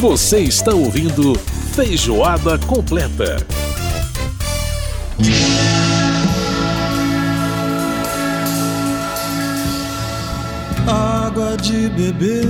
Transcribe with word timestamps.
Você 0.00 0.40
está 0.40 0.74
ouvindo 0.74 1.34
Feijoada 1.74 2.58
Completa. 2.58 3.38
Água 10.86 11.56
de 11.56 11.88
beber, 11.88 12.42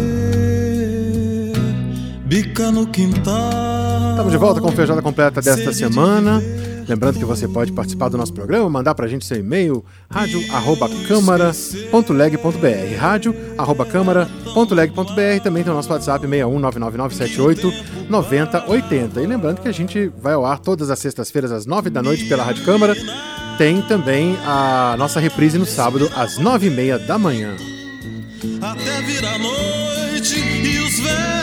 bica 2.26 2.72
no 2.72 2.84
quintal. 2.88 3.75
Estamos 4.16 4.32
de 4.32 4.38
volta 4.38 4.62
com 4.62 4.68
a 4.68 4.72
Feijoada 4.72 5.02
Completa 5.02 5.42
desta 5.42 5.74
semana. 5.74 6.42
Lembrando 6.88 7.18
que 7.18 7.24
você 7.26 7.46
pode 7.46 7.70
participar 7.70 8.08
do 8.08 8.16
nosso 8.16 8.32
programa, 8.32 8.70
mandar 8.70 8.94
para 8.94 9.04
a 9.04 9.08
gente 9.08 9.26
seu 9.26 9.38
e-mail, 9.38 9.84
rádio.câmara.leg.br 10.10 12.96
rádio.câmara.leg.br 12.98 15.42
Também 15.42 15.62
tem 15.62 15.70
o 15.70 15.76
nosso 15.76 15.92
WhatsApp 15.92 16.26
61999789080. 16.26 19.22
E 19.22 19.26
lembrando 19.26 19.60
que 19.60 19.68
a 19.68 19.72
gente 19.72 20.10
vai 20.18 20.32
ao 20.32 20.46
ar 20.46 20.60
todas 20.60 20.88
as 20.88 20.98
sextas-feiras 20.98 21.52
às 21.52 21.66
nove 21.66 21.90
da 21.90 22.02
noite 22.02 22.24
pela 22.24 22.42
Rádio 22.42 22.64
Câmara. 22.64 22.96
Tem 23.58 23.82
também 23.82 24.38
a 24.46 24.94
nossa 24.96 25.20
reprise 25.20 25.58
no 25.58 25.66
sábado 25.66 26.10
às 26.16 26.38
nove 26.38 26.68
e 26.68 26.70
meia 26.70 26.98
da 26.98 27.18
manhã. 27.18 27.54
Até 28.62 29.02
virar 29.02 29.38
noite 29.38 30.38
e 30.38 30.78
os 30.78 31.00
velhos 31.00 31.35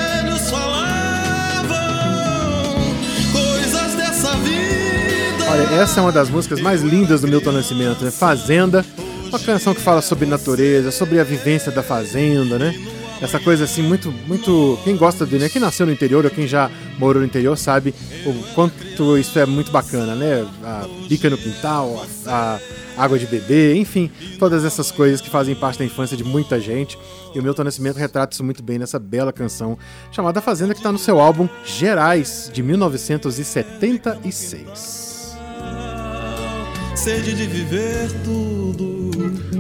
Olha, 5.54 5.76
essa 5.76 6.00
é 6.00 6.02
uma 6.02 6.12
das 6.12 6.32
músicas 6.32 6.60
mais 6.60 6.82
lindas 6.82 7.22
do 7.22 7.28
Milton 7.28 7.52
Nascimento, 7.52 8.04
né? 8.04 8.10
Fazenda, 8.10 8.84
uma 9.28 9.38
canção 9.38 9.76
que 9.76 9.82
fala 9.82 10.02
sobre 10.02 10.26
natureza, 10.26 10.90
sobre 10.90 11.20
a 11.20 11.24
vivência 11.24 11.72
da 11.72 11.84
fazenda, 11.84 12.58
né? 12.58 12.74
Essa 13.22 13.40
coisa 13.40 13.66
assim, 13.66 13.84
muito, 13.84 14.12
muito. 14.26 14.80
Quem 14.84 14.98
gosta 14.98 15.28
de, 15.28 15.38
né? 15.38 15.50
Quem 15.50 15.62
nasceu 15.62 15.86
no 15.86 15.92
interior 15.92 16.26
ou 16.26 16.32
quem 16.32 16.48
já 16.48 16.72
morou 16.98 17.22
no 17.22 17.28
interior 17.28 17.56
sabe 17.56 17.94
o 18.26 18.34
quanto 18.56 19.16
isso 19.16 19.38
é 19.38 19.46
muito 19.46 19.72
bacana, 19.72 20.16
né? 20.16 20.44
A 20.64 20.88
bica 21.08 21.30
no 21.30 21.38
quintal, 21.38 22.04
a, 22.26 22.60
a 22.98 23.04
água 23.04 23.20
de 23.20 23.28
bebê, 23.28 23.76
enfim, 23.76 24.10
todas 24.40 24.66
essas 24.66 24.90
coisas 24.90 25.22
que 25.22 25.30
fazem 25.30 25.54
parte 25.54 25.78
da 25.78 25.86
infância 25.86 26.18
de 26.18 26.24
muita 26.24 26.60
gente. 26.60 26.98
E 27.32 27.40
o 27.40 27.44
Milton 27.44 27.66
Nascimento 27.66 27.98
retrata 27.98 28.34
isso 28.34 28.44
muito 28.44 28.64
bem 28.64 28.80
nessa 28.80 28.98
bela 28.98 29.32
canção 29.32 29.78
chamada 30.12 30.42
Fazenda, 30.42 30.74
que 30.74 30.80
está 30.80 30.92
no 30.92 30.98
seu 30.98 31.20
álbum 31.20 31.48
Gerais, 31.64 32.50
de 32.52 32.64
1976. 32.64 35.13
Sede 37.04 37.34
de 37.34 37.46
viver 37.46 38.10
tudo. 38.24 39.12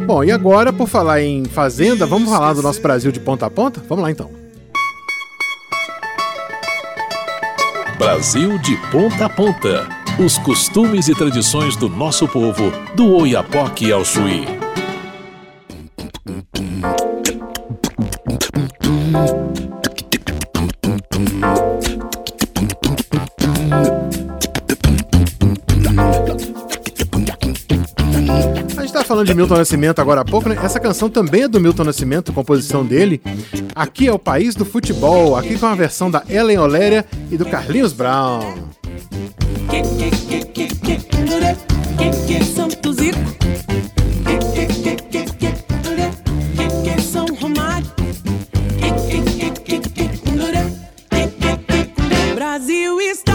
Bom, 0.06 0.24
e 0.24 0.32
agora, 0.32 0.72
por 0.72 0.88
falar 0.88 1.22
em 1.22 1.44
Fazenda, 1.44 2.06
vamos 2.06 2.30
falar 2.30 2.54
do 2.54 2.62
nosso 2.62 2.82
Brasil 2.82 3.12
de 3.12 3.20
ponta 3.20 3.46
a 3.46 3.50
ponta? 3.50 3.84
Vamos 3.90 4.02
lá 4.02 4.10
então. 4.10 4.32
Brasil 8.00 8.58
de 8.60 8.78
ponta 8.90 9.26
a 9.26 9.30
ponta. 9.30 9.90
Os 10.18 10.38
costumes 10.38 11.10
e 11.10 11.14
tradições 11.14 11.76
do 11.76 11.90
nosso 11.90 12.30
povo, 12.30 12.72
do 12.96 13.14
Oiapoque 13.14 13.92
ao 13.92 14.06
Chuí. 14.06 14.46
De 29.34 29.38
Milton 29.38 29.58
Nascimento 29.58 30.00
agora 30.00 30.22
há 30.22 30.26
pouco, 30.26 30.48
né? 30.48 30.56
Essa 30.62 30.80
canção 30.80 31.10
também 31.10 31.44
é 31.44 31.48
do 31.48 31.60
Milton 31.60 31.84
Nascimento, 31.84 32.32
composição 32.32 32.86
dele. 32.86 33.20
Aqui 33.74 34.08
é 34.08 34.14
o 34.14 34.20
país 34.20 34.54
do 34.54 34.64
futebol, 34.64 35.36
aqui 35.36 35.58
com 35.58 35.66
a 35.66 35.74
versão 35.74 36.10
da 36.10 36.24
Ellen 36.30 36.60
Oléria 36.60 37.04
e 37.32 37.38
do 37.38 37.46
Carlinhos 37.46 37.94
Brown. 37.94 38.54
Brasil 52.36 53.02
está 53.02 53.33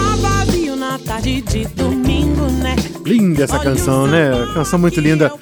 tarde 1.08 1.41
de 1.41 1.64
domingo, 1.69 2.42
né? 2.62 2.76
Linda 3.02 3.44
essa 3.44 3.58
canção, 3.58 4.06
né? 4.06 4.30
Canção 4.52 4.78
muito 4.78 5.00
linda. 5.00 5.32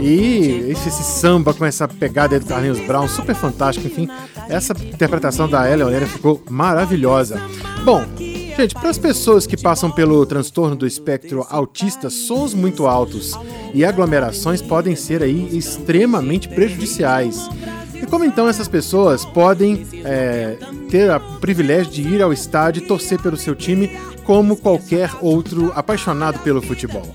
E 0.00 0.66
esse, 0.68 0.88
esse 0.88 1.04
samba 1.04 1.54
com 1.54 1.64
essa 1.64 1.86
pegada 1.86 2.38
do 2.40 2.44
Carlinhos 2.44 2.80
Brown, 2.80 3.06
super 3.06 3.36
fantástico. 3.36 3.86
Enfim, 3.86 4.08
essa 4.48 4.72
interpretação 4.72 5.48
da 5.48 5.70
Ellen 5.70 5.86
Oléria 5.86 6.08
ficou 6.08 6.42
maravilhosa. 6.50 7.40
Bom, 7.84 8.04
gente, 8.18 8.74
para 8.74 8.90
as 8.90 8.98
pessoas 8.98 9.46
que 9.46 9.56
passam 9.56 9.92
pelo 9.92 10.26
transtorno 10.26 10.74
do 10.74 10.88
espectro 10.88 11.46
autista, 11.48 12.10
sons 12.10 12.52
muito 12.52 12.88
altos 12.88 13.38
e 13.72 13.84
aglomerações 13.84 14.60
podem 14.60 14.96
ser 14.96 15.22
aí 15.22 15.56
extremamente 15.56 16.48
prejudiciais. 16.48 17.48
E 17.94 18.06
como 18.06 18.24
então 18.24 18.48
essas 18.48 18.66
pessoas 18.66 19.24
podem 19.24 19.86
é, 20.04 20.58
ter 20.90 21.08
o 21.14 21.20
privilégio 21.38 21.92
de 21.92 22.02
ir 22.02 22.20
ao 22.20 22.32
estádio 22.32 22.82
e 22.82 22.86
torcer 22.86 23.20
pelo 23.22 23.36
seu 23.36 23.54
time 23.54 23.96
como 24.24 24.56
qualquer 24.56 25.10
outro 25.20 25.72
apaixonado 25.74 26.38
pelo 26.40 26.62
futebol? 26.62 27.14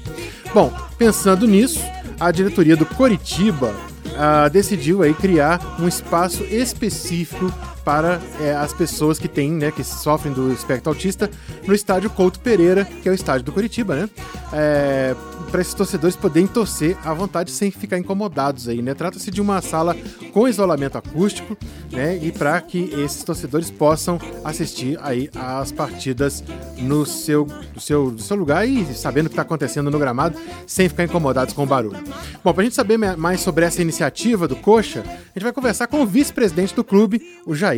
Bom, 0.53 0.73
pensando 0.97 1.47
nisso, 1.47 1.81
a 2.19 2.31
diretoria 2.31 2.75
do 2.75 2.85
Coritiba 2.85 3.73
ah, 4.17 4.47
decidiu 4.47 5.03
aí 5.03 5.13
criar 5.13 5.77
um 5.79 5.87
espaço 5.87 6.43
específico 6.43 7.51
para 7.87 8.19
é, 8.41 8.53
as 8.53 8.73
pessoas 8.73 9.17
que 9.17 9.29
têm, 9.29 9.49
né, 9.49 9.71
que 9.71 9.81
sofrem 9.81 10.33
do 10.33 10.51
espectro 10.51 10.89
autista 10.89 11.31
no 11.65 11.73
estádio 11.73 12.09
Couto 12.09 12.37
Pereira, 12.37 12.83
que 12.83 13.07
é 13.07 13.11
o 13.13 13.15
estádio 13.15 13.45
do 13.45 13.53
Curitiba, 13.53 13.95
né? 13.95 14.09
É, 14.51 15.15
para 15.49 15.61
esses 15.61 15.73
torcedores 15.73 16.13
poderem 16.13 16.47
torcer 16.47 16.97
à 17.05 17.13
vontade 17.13 17.49
sem 17.49 17.71
ficar 17.71 17.97
incomodados 17.97 18.67
aí, 18.67 18.81
né? 18.81 18.93
Trata-se 18.93 19.31
de 19.31 19.39
uma 19.39 19.61
sala 19.61 19.95
com 20.33 20.49
isolamento 20.49 20.97
acústico, 20.97 21.57
né? 21.89 22.19
E 22.21 22.29
para 22.29 22.59
que 22.59 22.93
esses 22.97 23.23
torcedores 23.23 23.71
possam 23.71 24.19
assistir 24.43 24.99
aí 25.01 25.29
as 25.33 25.71
partidas 25.71 26.43
no 26.77 27.05
seu, 27.05 27.45
do 27.73 27.79
seu, 27.79 28.11
do 28.11 28.21
seu 28.21 28.35
lugar 28.35 28.67
e 28.67 28.93
sabendo 28.93 29.27
o 29.27 29.29
que 29.29 29.33
está 29.33 29.43
acontecendo 29.43 29.89
no 29.89 29.97
gramado, 29.97 30.37
sem 30.65 30.89
ficar 30.89 31.05
incomodados 31.05 31.53
com 31.53 31.63
o 31.63 31.65
barulho. 31.65 32.03
Bom, 32.43 32.53
para 32.53 32.63
a 32.63 32.65
gente 32.65 32.75
saber 32.75 32.97
mais 32.97 33.39
sobre 33.39 33.63
essa 33.63 33.81
iniciativa 33.81 34.45
do 34.45 34.57
Coxa, 34.57 35.05
a 35.07 35.39
gente 35.39 35.43
vai 35.43 35.53
conversar 35.53 35.87
com 35.87 36.01
o 36.01 36.05
vice-presidente 36.05 36.75
do 36.75 36.83
clube, 36.83 37.21
o 37.45 37.55
Jair 37.55 37.76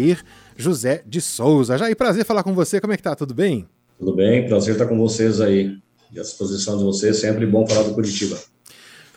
José 0.58 1.04
de 1.06 1.22
Souza. 1.22 1.78
Jair, 1.78 1.96
prazer 1.96 2.26
falar 2.26 2.44
com 2.44 2.54
você. 2.54 2.82
Como 2.82 2.94
é 2.94 2.98
que 2.98 3.04
tá? 3.04 3.16
Tudo 3.16 3.34
bem? 3.34 3.68
Tudo 3.98 4.16
bem, 4.16 4.48
prazer 4.48 4.74
estar 4.74 4.86
com 4.86 4.98
vocês 4.98 5.42
aí. 5.42 5.78
E 6.12 6.20
à 6.20 6.24
disposição 6.24 6.78
de 6.78 6.84
vocês, 6.84 7.18
sempre 7.18 7.46
bom 7.46 7.68
falar 7.68 7.84
do 7.84 7.94
Curitiba. 7.94 8.38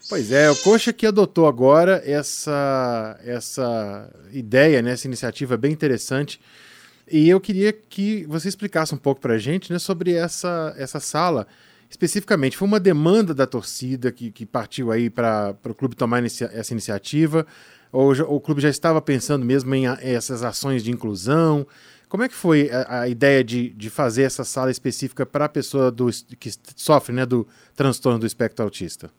Pois 0.08 0.30
é, 0.30 0.50
o 0.50 0.56
Coxa 0.56 0.92
que 0.92 1.06
adotou 1.06 1.46
agora 1.46 2.02
essa, 2.04 3.18
essa 3.24 4.10
ideia, 4.32 4.82
né, 4.82 4.92
essa 4.92 5.06
iniciativa 5.06 5.56
bem 5.56 5.72
interessante. 5.72 6.40
E 7.10 7.28
eu 7.28 7.40
queria 7.40 7.72
que 7.72 8.26
você 8.28 8.48
explicasse 8.48 8.94
um 8.94 8.98
pouco 8.98 9.20
para 9.20 9.34
a 9.34 9.38
gente 9.38 9.72
né, 9.72 9.78
sobre 9.78 10.12
essa, 10.12 10.74
essa 10.76 11.00
sala 11.00 11.46
especificamente. 11.88 12.56
Foi 12.56 12.66
uma 12.66 12.80
demanda 12.80 13.34
da 13.34 13.46
torcida 13.46 14.10
que, 14.10 14.30
que 14.30 14.46
partiu 14.46 14.90
aí 14.90 15.10
para 15.10 15.54
o 15.64 15.74
clube 15.74 15.94
tomar 15.94 16.20
inicia 16.20 16.50
essa 16.52 16.72
iniciativa? 16.72 17.46
Ou, 17.92 18.12
o 18.12 18.40
clube 18.40 18.62
já 18.62 18.70
estava 18.70 19.02
pensando 19.02 19.44
mesmo 19.44 19.72
em 19.74 19.84
essas 19.86 20.42
ações 20.42 20.82
de 20.82 20.90
inclusão? 20.90 21.66
Como 22.08 22.22
é 22.22 22.28
que 22.28 22.34
foi 22.34 22.70
a, 22.70 23.02
a 23.02 23.08
ideia 23.08 23.44
de, 23.44 23.70
de 23.70 23.90
fazer 23.90 24.22
essa 24.22 24.44
sala 24.44 24.70
específica 24.70 25.26
para 25.26 25.44
a 25.44 25.48
pessoa 25.48 25.90
do, 25.90 26.10
que 26.38 26.50
sofre 26.74 27.14
né, 27.14 27.26
do 27.26 27.46
transtorno 27.76 28.18
do 28.18 28.26
espectro 28.26 28.64
autista? 28.64 29.10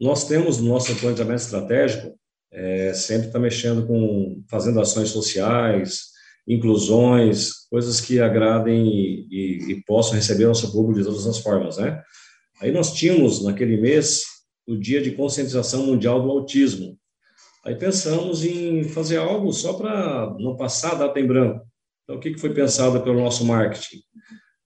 Nós 0.00 0.26
temos 0.26 0.58
no 0.58 0.68
nosso 0.68 0.94
planejamento 0.96 1.40
estratégico, 1.40 2.14
é, 2.52 2.92
sempre 2.94 3.28
está 3.28 3.38
mexendo 3.38 3.86
com, 3.86 4.42
fazendo 4.48 4.80
ações 4.80 5.10
sociais, 5.10 6.06
inclusões, 6.48 7.66
coisas 7.68 8.00
que 8.00 8.20
agradem 8.20 8.86
e, 8.86 9.26
e, 9.30 9.72
e 9.72 9.82
possam 9.84 10.14
receber 10.14 10.46
nosso 10.46 10.72
público 10.72 11.00
de 11.00 11.06
todas 11.06 11.26
as 11.26 11.38
formas, 11.38 11.76
né? 11.76 12.00
Aí 12.60 12.72
nós 12.72 12.92
tínhamos, 12.94 13.44
naquele 13.44 13.76
mês, 13.76 14.22
o 14.66 14.76
Dia 14.76 15.02
de 15.02 15.10
Conscientização 15.10 15.84
Mundial 15.84 16.22
do 16.22 16.30
Autismo, 16.30 16.96
Aí 17.66 17.74
pensamos 17.74 18.44
em 18.44 18.84
fazer 18.84 19.16
algo 19.16 19.52
só 19.52 19.72
para 19.72 20.36
não 20.38 20.56
passar 20.56 20.92
a 20.92 20.94
data 20.94 21.18
em 21.18 21.26
branco. 21.26 21.66
Então, 22.04 22.16
o 22.16 22.20
que, 22.20 22.38
foi 22.38 22.54
pensado 22.54 23.02
pelo 23.02 23.20
nosso 23.20 23.44
marketing? 23.44 23.96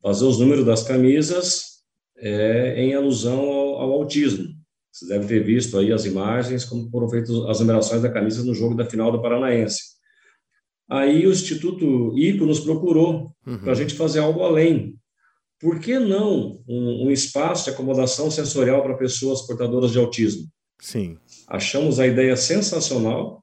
Fazer 0.03 0.27
os 0.27 0.39
números 0.39 0.67
das 0.67 0.83
camisas 0.83 1.81
é, 2.19 2.75
em 2.79 2.95
alusão 2.95 3.41
ao, 3.41 3.81
ao, 3.81 3.93
autismo. 3.93 4.49
Vocês 4.93 5.09
devem 5.09 5.27
ter 5.27 5.43
visto 5.43 5.79
aí 5.79 5.91
as 5.91 6.05
imagens, 6.05 6.67
como 6.67 6.91
foram 6.91 7.09
feitas 7.09 7.31
as 7.49 7.61
numerações 7.61 8.03
da 8.03 8.13
camisa 8.13 8.45
no 8.45 8.55
jogo 8.55 8.75
da 8.75 8.85
final 8.85 9.11
do 9.11 9.23
Paranaense. 9.23 9.81
Aí 10.87 11.27
o 11.27 11.33
Instituto 11.33 12.13
ICO 12.19 12.45
nos 12.45 12.61
procurou 12.61 13.35
uhum. 13.47 13.61
para 13.61 13.73
a 13.73 13.77
gente 13.77 13.95
fazer 13.95 14.19
algo 14.19 14.43
além. 14.43 14.95
Por 15.59 15.81
que 15.81 15.99
não 15.99 16.63
um, 16.69 17.07
um 17.07 17.11
espaço 17.11 17.65
de 17.65 17.71
acomodação 17.71 18.31
sensorial 18.31 18.83
para 18.83 18.99
pessoas 18.99 19.47
portadoras 19.47 19.91
de 19.91 19.99
autismo? 19.99 20.51
Sim. 20.81 21.19
Achamos 21.49 22.01
a 22.01 22.07
ideia 22.07 22.37
sensacional 22.37 23.41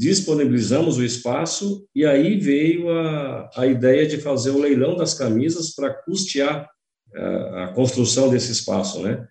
disponibilizamos 0.00 0.96
o 0.96 1.04
espaço 1.04 1.86
e 1.94 2.06
aí 2.06 2.38
veio 2.38 2.88
a, 2.88 3.50
a 3.54 3.66
ideia 3.66 4.06
de 4.06 4.16
fazer 4.16 4.48
o 4.48 4.58
leilão 4.58 4.96
das 4.96 5.12
camisas 5.12 5.74
para 5.74 5.92
custear 5.92 6.66
a, 7.14 7.64
a, 7.64 7.68
construção 7.74 8.30
desse 8.30 8.50
espaço, 8.50 9.02
né? 9.02 9.28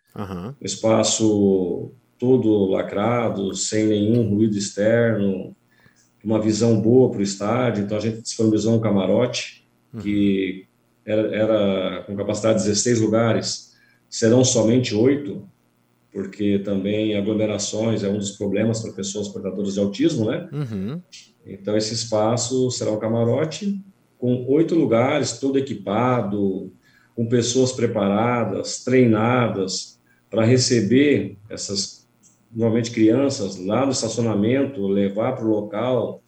O 0.62 0.66
espaço 0.66 1.92
todo 2.20 2.68
lacrado, 2.68 3.56
sem 3.56 3.88
nenhum 3.88 4.30
ruído 4.30 4.56
externo, 4.56 5.56
uma 6.24 6.40
visão 6.40 6.80
boa 6.80 7.10
para 7.10 7.22
o 7.22 7.24
estádio. 7.24 7.84
Então 7.84 7.98
a 7.98 8.02
gente 8.02 8.22
disponibilizou 8.22 8.76
um 8.76 8.82
camarote 8.82 9.68
que 10.04 10.68
era, 11.04 11.36
era 11.36 12.04
com 12.04 12.16
capacidade 12.16 12.60
de 12.60 12.66
16 12.66 13.02
lugares, 13.02 13.74
serão 14.08 14.46
somente 14.46 14.94
oito, 14.94 15.50
porque 16.12 16.60
também 16.60 17.16
aglomerações 17.16 18.04
é 18.04 18.10
um 18.10 18.18
dos 18.18 18.32
problemas 18.32 18.82
para 18.82 18.94
pessoas 18.94 19.28
portadoras 19.28 19.74
de 19.74 19.80
autismo, 19.80 20.26
né? 20.26 20.50
Uhum. 20.52 21.02
Então, 21.46 21.78
esse 21.78 21.94
espaço 21.94 22.70
será 22.72 22.92
um 22.92 23.00
camarote 23.00 23.82
com 24.18 24.46
oito 24.50 24.76
lugares, 24.76 25.40
todo 25.40 25.58
equipado, 25.58 26.72
com 27.16 27.28
pessoas 27.28 27.72
preparadas, 27.72 28.84
treinadas 28.84 30.00
para 30.30 30.46
receber 30.46 31.38
essas, 31.50 32.08
normalmente 32.54 32.92
crianças, 32.92 33.58
lá 33.58 33.86
no 33.86 33.92
estacionamento, 33.92 34.88
levar 34.88 35.34
para 35.34 35.46
o 35.46 35.50
local, 35.50 36.22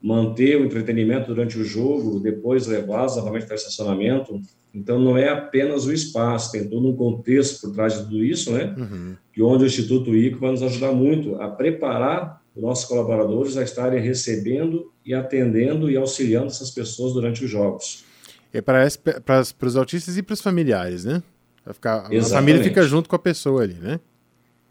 manter 0.00 0.60
o 0.60 0.64
entretenimento 0.64 1.26
durante 1.26 1.58
o 1.58 1.64
jogo, 1.64 2.20
depois 2.20 2.66
levá-los 2.66 3.16
novamente 3.16 3.46
para 3.46 3.54
o 3.54 3.56
estacionamento. 3.56 4.40
Então, 4.72 4.98
não 4.98 5.16
é 5.16 5.28
apenas 5.28 5.86
o 5.86 5.92
espaço, 5.92 6.52
tem 6.52 6.68
todo 6.68 6.86
um 6.86 6.94
contexto 6.94 7.60
por 7.60 7.74
trás 7.74 7.94
de 7.94 8.04
tudo 8.04 8.22
isso, 8.22 8.52
né? 8.52 8.74
Uhum. 8.78 9.16
E 9.38 9.42
onde 9.42 9.62
o 9.62 9.66
Instituto 9.68 10.16
ICO 10.16 10.40
vai 10.40 10.50
nos 10.50 10.64
ajudar 10.64 10.90
muito 10.90 11.36
a 11.36 11.46
preparar 11.48 12.42
os 12.56 12.60
nossos 12.60 12.84
colaboradores 12.86 13.56
a 13.56 13.62
estarem 13.62 14.02
recebendo 14.02 14.90
e 15.06 15.14
atendendo 15.14 15.88
e 15.88 15.96
auxiliando 15.96 16.48
essas 16.48 16.72
pessoas 16.72 17.12
durante 17.12 17.44
os 17.44 17.50
jogos. 17.50 18.04
É 18.52 18.60
para 18.60 18.84
os 19.62 19.76
autistas 19.76 20.16
e 20.16 20.24
para 20.24 20.32
os 20.34 20.40
familiares, 20.40 21.04
né? 21.04 21.22
Ficar, 21.72 22.08
a 22.12 22.22
família 22.24 22.64
fica 22.64 22.82
junto 22.82 23.08
com 23.08 23.14
a 23.14 23.18
pessoa 23.18 23.62
ali, 23.62 23.74
né? 23.74 24.00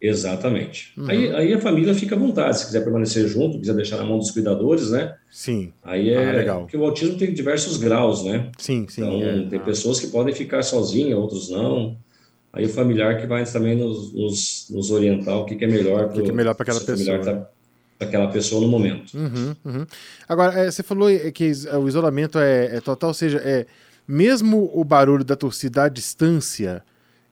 Exatamente. 0.01 0.91
Uhum. 0.97 1.09
Aí, 1.09 1.31
aí 1.33 1.53
a 1.53 1.61
família 1.61 1.93
fica 1.95 2.15
à 2.15 2.19
vontade, 2.19 2.59
se 2.59 2.65
quiser 2.65 2.83
permanecer 2.83 3.25
junto, 3.25 3.59
quiser 3.59 3.73
deixar 3.73 3.97
na 3.97 4.03
mão 4.03 4.17
dos 4.19 4.31
cuidadores, 4.31 4.91
né? 4.91 5.15
Sim, 5.31 5.71
Aí 5.81 6.09
é 6.09 6.29
Ah, 6.29 6.31
legal. 6.33 6.61
porque 6.61 6.75
o 6.75 6.83
autismo 6.83 7.17
tem 7.17 7.33
diversos 7.33 7.77
graus, 7.77 8.23
né? 8.25 8.51
sim, 8.57 8.85
sim. 8.89 9.01
Então, 9.01 9.23
é. 9.23 9.49
tem 9.49 9.59
Ah, 9.59 9.63
pessoas 9.63 9.99
que 9.99 10.07
podem 10.07 10.35
ficar 10.35 10.61
sozinhas, 10.61 11.17
outros 11.17 11.49
não. 11.49 11.97
Aí 12.57 12.65
o 12.65 12.69
familiar 12.69 13.19
que 13.19 13.27
vai 13.27 13.45
também 13.45 13.75
nos, 13.75 14.12
nos, 14.13 14.68
nos 14.69 14.92
orientar 14.92 15.38
o 15.38 15.45
que, 15.45 15.56
que 15.56 15.65
é 15.65 15.68
melhor 15.68 16.09
que 16.09 16.19
é 16.19 16.24
aquela 16.24 16.80
pessoa. 16.80 17.50
Para 18.00 18.07
aquela 18.07 18.27
pessoa 18.27 18.62
no 18.62 18.68
momento. 18.68 19.13
Uhum, 19.15 19.56
uhum. 19.65 19.86
Agora, 20.27 20.59
é, 20.59 20.69
você 20.69 20.83
falou 20.83 21.09
é, 21.09 21.31
que 21.31 21.51
o 21.80 21.88
isolamento 21.88 22.38
é, 22.38 22.77
é 22.77 22.81
total, 22.81 23.09
ou 23.09 23.13
seja, 23.13 23.42
é, 23.44 23.65
mesmo 24.07 24.69
o 24.74 24.83
barulho 24.83 25.24
da 25.24 25.36
torcida 25.36 25.83
à 25.83 25.89
distância 25.89 26.83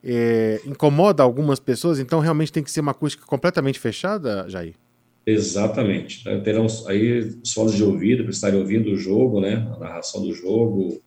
é, 0.03 0.59
incomoda 0.65 1.23
algumas 1.23 1.59
pessoas, 1.59 1.99
então 1.99 2.19
realmente 2.19 2.51
tem 2.51 2.63
que 2.63 2.71
ser 2.71 2.81
uma 2.81 2.91
acústica 2.91 3.25
completamente 3.25 3.79
fechada, 3.79 4.45
Jair? 4.47 4.73
Exatamente. 5.25 6.23
Terão 6.43 6.67
aí 6.87 7.19
os 7.43 7.51
fones 7.51 7.73
de 7.73 7.83
ouvido 7.83 8.23
para 8.23 8.31
estarem 8.31 8.59
ouvindo 8.59 8.91
o 8.91 8.95
jogo, 8.95 9.41
né? 9.41 9.67
A 9.75 9.79
narração 9.79 10.21
do 10.21 10.33
jogo, 10.33 11.01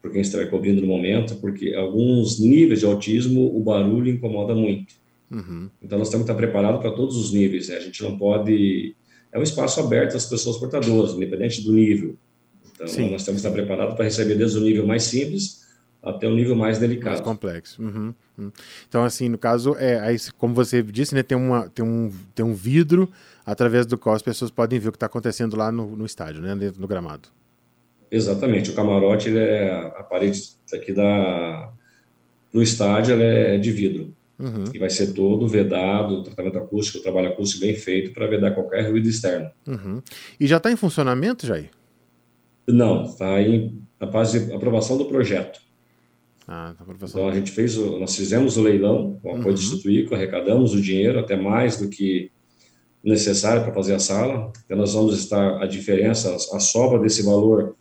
por 0.00 0.12
quem 0.12 0.20
estiver 0.20 0.52
ouvindo 0.52 0.80
no 0.80 0.86
momento, 0.86 1.36
porque 1.36 1.74
alguns 1.74 2.38
níveis 2.38 2.80
de 2.80 2.86
autismo 2.86 3.56
o 3.56 3.60
barulho 3.62 4.10
incomoda 4.10 4.54
muito. 4.54 4.94
Uhum. 5.30 5.68
Então 5.82 5.98
nós 5.98 6.08
temos 6.08 6.24
que 6.24 6.32
estar 6.32 6.40
preparados 6.40 6.80
para 6.80 6.90
todos 6.92 7.16
os 7.16 7.32
níveis. 7.32 7.68
Né? 7.68 7.76
A 7.76 7.80
gente 7.80 8.02
não 8.02 8.16
pode. 8.16 8.94
É 9.32 9.38
um 9.38 9.42
espaço 9.42 9.80
aberto 9.80 10.16
às 10.16 10.26
pessoas 10.26 10.56
portadoras, 10.56 11.12
independente 11.12 11.62
do 11.62 11.72
nível. 11.72 12.16
Então 12.74 12.86
Sim. 12.86 13.10
nós 13.10 13.24
temos 13.24 13.42
que 13.42 13.46
estar 13.46 13.50
preparados 13.50 13.94
para 13.94 14.04
receber 14.04 14.36
desde 14.36 14.58
o 14.58 14.60
nível 14.62 14.86
mais 14.86 15.02
simples 15.02 15.66
até 16.02 16.26
o 16.26 16.34
nível 16.34 16.54
mais 16.54 16.78
Mais 16.78 16.78
delicado. 16.78 17.22
complexo. 17.22 17.82
Uhum, 17.82 18.14
uhum. 18.38 18.52
Então, 18.88 19.04
assim, 19.04 19.28
no 19.28 19.36
caso, 19.36 19.74
é, 19.78 19.98
aí, 20.00 20.16
como 20.38 20.54
você 20.54 20.82
disse, 20.82 21.14
né, 21.14 21.22
tem, 21.22 21.36
uma, 21.36 21.68
tem, 21.68 21.84
um, 21.84 22.10
tem 22.34 22.44
um 22.44 22.54
vidro 22.54 23.10
através 23.44 23.84
do 23.84 23.98
qual 23.98 24.14
as 24.14 24.22
pessoas 24.22 24.50
podem 24.50 24.78
ver 24.78 24.88
o 24.88 24.92
que 24.92 24.96
está 24.96 25.06
acontecendo 25.06 25.56
lá 25.56 25.72
no, 25.72 25.96
no 25.96 26.06
estádio, 26.06 26.40
né, 26.40 26.54
dentro 26.54 26.80
do 26.80 26.86
gramado. 26.86 27.28
Exatamente. 28.10 28.70
O 28.70 28.74
camarote, 28.74 29.28
ele 29.28 29.38
é 29.38 29.70
a 29.96 30.02
parede 30.02 30.40
aqui 30.72 30.92
da 30.92 31.72
do 32.52 32.62
estádio, 32.62 33.12
ela 33.12 33.22
é 33.22 33.58
de 33.58 33.70
vidro. 33.70 34.14
Uhum. 34.38 34.64
E 34.72 34.78
vai 34.78 34.88
ser 34.88 35.12
todo 35.12 35.46
vedado, 35.46 36.22
tratamento 36.22 36.58
acústico, 36.58 37.02
trabalho 37.02 37.28
acústico 37.28 37.60
bem 37.60 37.74
feito 37.74 38.12
para 38.12 38.26
vedar 38.26 38.54
qualquer 38.54 38.88
ruído 38.88 39.08
externo. 39.08 39.50
Uhum. 39.66 40.00
E 40.38 40.46
já 40.46 40.56
está 40.56 40.70
em 40.70 40.76
funcionamento, 40.76 41.46
Jair? 41.46 41.70
Não, 42.66 43.04
está 43.04 43.40
em 43.42 43.82
na 44.00 44.10
fase 44.10 44.46
de 44.46 44.52
aprovação 44.52 44.96
do 44.96 45.06
projeto. 45.06 45.60
Ah, 46.46 46.72
tá, 46.78 46.84
professor. 46.84 47.18
Então 47.18 47.28
a 47.28 47.34
gente 47.34 47.50
fez, 47.50 47.76
o, 47.76 47.98
nós 47.98 48.14
fizemos 48.14 48.56
o 48.56 48.62
leilão 48.62 49.18
com 49.20 49.28
o 49.28 49.30
apoio 49.32 49.42
do 49.42 49.48
Uhum. 49.48 49.54
Instituto 49.54 49.90
ICO, 49.90 50.14
arrecadamos 50.14 50.72
o 50.72 50.80
dinheiro 50.80 51.18
até 51.18 51.36
mais 51.36 51.76
do 51.76 51.88
que 51.88 52.30
necessário 53.02 53.62
para 53.64 53.72
fazer 53.72 53.94
a 53.94 53.98
sala. 53.98 54.52
Então 54.64 54.76
nós 54.76 54.94
vamos 54.94 55.18
estar 55.18 55.62
a 55.62 55.66
diferença, 55.66 56.34
a 56.34 56.60
sobra 56.60 56.98
desse 56.98 57.22
valor, 57.22 57.76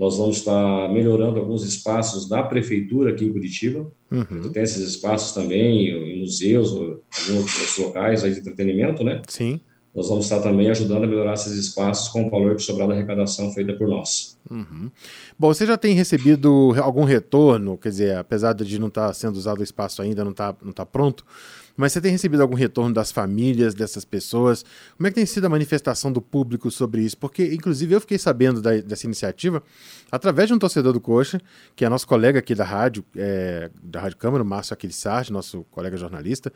nós 0.00 0.16
vamos 0.16 0.38
estar 0.38 0.88
melhorando 0.90 1.38
alguns 1.38 1.62
espaços 1.62 2.26
da 2.26 2.42
prefeitura 2.42 3.10
aqui 3.12 3.26
em 3.26 3.32
Curitiba. 3.32 3.92
Uhum. 4.10 4.50
Tem 4.50 4.62
esses 4.62 4.88
espaços 4.88 5.32
também 5.32 5.90
em 5.90 6.20
museus, 6.20 6.72
alguns 6.72 7.36
outros 7.36 7.78
locais 7.78 8.24
aí 8.24 8.32
de 8.32 8.40
entretenimento, 8.40 9.04
né? 9.04 9.20
Sim. 9.28 9.60
Nós 9.94 10.08
vamos 10.08 10.24
estar 10.24 10.40
também 10.40 10.70
ajudando 10.70 11.04
a 11.04 11.06
melhorar 11.06 11.34
esses 11.34 11.52
espaços 11.52 12.08
com 12.08 12.26
o 12.26 12.30
valor 12.30 12.56
que 12.56 12.62
sobrar 12.62 12.88
da 12.88 12.94
arrecadação 12.94 13.52
feita 13.52 13.74
por 13.74 13.88
nós. 13.88 14.38
Uhum. 14.50 14.90
Bom, 15.38 15.52
você 15.52 15.66
já 15.66 15.76
tem 15.76 15.94
recebido 15.94 16.72
algum 16.82 17.04
retorno, 17.04 17.76
quer 17.76 17.90
dizer, 17.90 18.16
apesar 18.16 18.54
de 18.54 18.78
não 18.78 18.88
estar 18.88 19.12
sendo 19.12 19.36
usado 19.36 19.60
o 19.60 19.64
espaço 19.64 20.00
ainda, 20.00 20.24
não 20.24 20.30
está 20.30 20.56
não 20.62 20.72
tá 20.72 20.86
pronto, 20.86 21.26
mas 21.76 21.92
você 21.92 22.00
tem 22.00 22.12
recebido 22.12 22.40
algum 22.42 22.54
retorno 22.54 22.94
das 22.94 23.10
famílias, 23.10 23.74
dessas 23.74 24.04
pessoas? 24.04 24.64
Como 24.96 25.06
é 25.06 25.10
que 25.10 25.14
tem 25.16 25.26
sido 25.26 25.44
a 25.46 25.48
manifestação 25.48 26.12
do 26.12 26.20
público 26.20 26.70
sobre 26.70 27.02
isso? 27.02 27.16
Porque, 27.16 27.54
inclusive, 27.54 27.94
eu 27.94 28.00
fiquei 28.00 28.18
sabendo 28.18 28.60
da- 28.60 28.80
dessa 28.80 29.06
iniciativa 29.06 29.62
através 30.10 30.48
de 30.48 30.54
um 30.54 30.58
torcedor 30.58 30.92
do 30.92 31.00
Coxa, 31.00 31.40
que 31.74 31.84
é 31.84 31.88
nosso 31.88 32.06
colega 32.06 32.38
aqui 32.38 32.54
da 32.54 32.64
rádio, 32.64 33.04
é, 33.16 33.70
da 33.82 34.00
Rádio 34.00 34.16
Câmara, 34.18 34.42
o 34.42 34.46
Márcio 34.46 34.74
Aquilissardi, 34.74 35.32
nosso 35.32 35.64
colega 35.70 35.96
jornalista, 35.96 36.52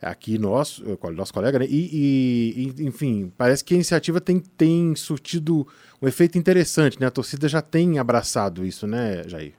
aqui 0.00 0.36
nosso, 0.36 0.82
eh, 0.84 1.10
nosso 1.12 1.32
colega, 1.32 1.60
né? 1.60 1.66
E, 1.68 2.74
e- 2.78 2.84
enfim, 2.84 3.32
parece 3.38 3.62
que 3.62 3.72
a 3.72 3.76
iniciativa 3.76 4.20
tem, 4.20 4.40
tem 4.40 4.96
surtido 4.96 5.64
um 6.00 6.08
efeito 6.08 6.36
interessante, 6.36 7.00
né? 7.00 7.06
A 7.06 7.10
torcida 7.10 7.48
já 7.48 7.62
tem 7.62 7.98
abraçado 8.00 8.64
isso, 8.66 8.84
né, 8.86 9.22
Jair? 9.28 9.52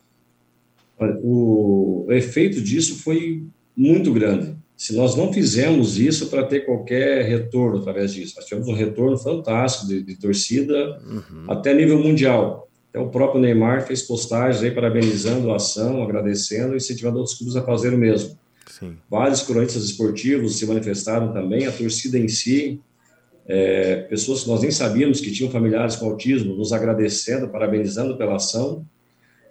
O 0.99 2.07
efeito 2.09 2.61
disso 2.61 2.95
foi 2.97 3.43
muito 3.75 4.11
grande. 4.13 4.55
Se 4.75 4.95
nós 4.95 5.15
não 5.15 5.31
fizemos 5.31 5.97
isso 5.97 6.27
para 6.27 6.43
ter 6.43 6.61
qualquer 6.65 7.25
retorno 7.25 7.79
através 7.79 8.13
disso, 8.13 8.33
nós 8.35 8.45
tivemos 8.45 8.67
um 8.67 8.73
retorno 8.73 9.17
fantástico 9.17 9.87
de, 9.87 10.01
de 10.03 10.15
torcida 10.15 10.99
Uhum. 11.05 11.45
até 11.47 11.73
nível 11.73 11.99
mundial. 11.99 12.67
Até 12.89 12.99
o 12.99 13.09
próprio 13.09 13.41
Neymar 13.41 13.87
fez 13.87 14.01
postagens 14.03 14.63
aí 14.63 14.71
parabenizando 14.71 15.51
a 15.51 15.55
ação, 15.55 16.03
agradecendo 16.03 16.73
e 16.73 16.77
incentivando 16.77 17.17
outros 17.17 17.37
clubes 17.37 17.55
a 17.55 17.63
fazer 17.63 17.93
o 17.93 17.97
mesmo. 17.97 18.37
Sim. 18.69 18.97
Vários 19.09 19.41
cronistas 19.41 19.83
esportivos 19.85 20.57
se 20.57 20.65
manifestaram 20.65 21.31
também, 21.33 21.65
a 21.65 21.71
torcida 21.71 22.17
em 22.17 22.27
si, 22.27 22.79
é, 23.45 23.97
pessoas 24.09 24.43
que 24.43 24.49
nós 24.49 24.61
nem 24.61 24.71
sabíamos 24.71 25.19
que 25.21 25.31
tinham 25.31 25.51
familiares 25.51 25.95
com 25.95 26.05
autismo, 26.07 26.55
nos 26.55 26.71
agradecendo, 26.71 27.49
parabenizando 27.49 28.17
pela 28.17 28.35
ação. 28.35 28.85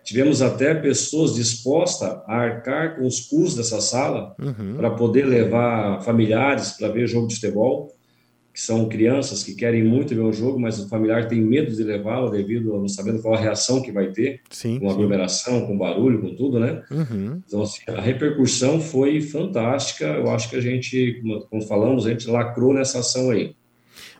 Tivemos 0.04 0.42
até 0.42 0.74
pessoas 0.74 1.34
dispostas 1.34 2.08
a 2.26 2.34
arcar 2.36 2.96
com 2.96 3.06
os 3.06 3.20
custos 3.20 3.56
dessa 3.56 3.80
sala 3.80 4.34
Uhum. 4.40 4.74
para 4.76 4.90
poder 4.90 5.24
levar 5.26 6.02
familiares 6.02 6.72
para 6.72 6.88
ver 6.88 7.06
jogo 7.06 7.28
de 7.28 7.34
futebol, 7.36 7.88
que 8.52 8.60
são 8.60 8.86
crianças 8.86 9.42
que 9.42 9.54
querem 9.54 9.82
muito 9.82 10.14
ver 10.14 10.20
o 10.20 10.32
jogo, 10.32 10.60
mas 10.60 10.78
o 10.78 10.86
familiar 10.88 11.26
tem 11.26 11.40
medo 11.40 11.74
de 11.74 11.82
levá-lo 11.82 12.28
devido 12.30 12.74
a 12.74 12.78
não 12.78 12.86
sabendo 12.88 13.22
qual 13.22 13.32
a 13.34 13.38
reação 13.40 13.80
que 13.80 13.90
vai 13.90 14.10
ter, 14.10 14.40
Sim. 14.50 14.78
com 14.78 14.88
sim. 14.88 14.92
aglomeração, 14.92 15.66
com 15.66 15.78
barulho, 15.78 16.20
com 16.20 16.34
tudo, 16.34 16.58
né? 16.60 16.82
Uhum. 16.90 17.40
Então, 17.46 17.62
assim, 17.62 17.80
a 17.88 17.98
repercussão 18.00 18.78
foi 18.78 19.22
fantástica. 19.22 20.04
Eu 20.04 20.28
acho 20.30 20.50
que 20.50 20.56
a 20.56 20.60
gente, 20.60 21.22
como- 21.48 21.62
falamos, 21.62 22.06
a 22.06 22.10
gente 22.10 22.28
lacrou 22.28 22.74
nessa 22.74 22.98
ação 22.98 23.30
aí. 23.30 23.54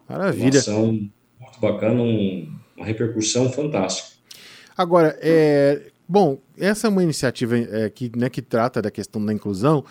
Uma 0.09 0.19
Maravilha. 0.19 0.61
ação 0.61 0.87
muito 0.87 1.61
bacana, 1.61 2.01
um- 2.01 2.49
uma 2.75 2.87
repercussão 2.87 3.51
fantástica. 3.53 4.12
Agora, 4.77 5.19
é, 5.21 5.91
bom, 6.09 6.39
essa 6.59 6.87
é 6.87 6.91
uma 6.91 7.03
iniciativa 7.03 7.57
é, 7.59 7.91
que, 7.91 8.11
né, 8.17 8.29
que 8.29 8.43
trata 8.43 8.81
da 8.81 8.91
questão 8.91 9.25
da 9.25 9.33
inclusão. 9.33 9.85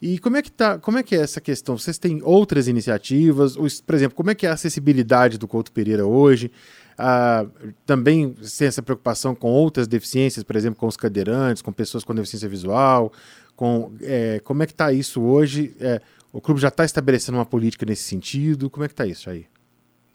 E 0.00 0.18
como 0.20 0.36
é 0.36 0.42
que 0.42 0.50
tá, 0.50 0.78
como 0.78 0.98
é 0.98 1.02
que 1.02 1.16
é 1.16 1.20
essa 1.20 1.40
questão? 1.40 1.76
Vocês 1.76 1.98
têm 1.98 2.20
outras 2.22 2.68
iniciativas? 2.68 3.56
Por 3.84 3.94
exemplo, 3.94 4.14
como 4.14 4.30
é 4.30 4.34
que 4.34 4.46
é 4.46 4.50
a 4.50 4.52
acessibilidade 4.52 5.38
do 5.38 5.48
Couto 5.48 5.72
Pereira 5.72 6.06
hoje? 6.06 6.52
Ah, 6.96 7.46
também 7.84 8.34
tem 8.58 8.68
essa 8.68 8.82
preocupação 8.82 9.34
com 9.34 9.50
outras 9.50 9.88
deficiências, 9.88 10.44
por 10.44 10.54
exemplo, 10.54 10.78
com 10.78 10.86
os 10.86 10.96
cadeirantes, 10.96 11.62
com 11.62 11.72
pessoas 11.72 12.04
com 12.04 12.14
deficiência 12.14 12.48
visual, 12.48 13.12
com 13.56 13.92
é, 14.00 14.40
como 14.44 14.62
é 14.62 14.66
que 14.66 14.72
está 14.72 14.92
isso 14.92 15.20
hoje? 15.20 15.74
É, 15.80 16.00
o 16.32 16.40
clube 16.40 16.60
já 16.60 16.68
está 16.68 16.84
estabelecendo 16.84 17.38
uma 17.38 17.46
política 17.46 17.84
nesse 17.84 18.04
sentido? 18.04 18.70
Como 18.70 18.84
é 18.84 18.88
que 18.88 18.92
está 18.92 19.06
isso 19.06 19.28
aí? 19.28 19.46